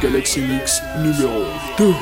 Galaxy 0.00 0.40
Mix 0.40 0.82
numéro 0.98 1.44
2. 1.78 1.94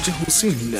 وجه 0.00 0.14
صين 0.28 0.76